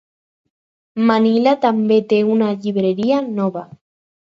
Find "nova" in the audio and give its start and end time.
3.41-3.69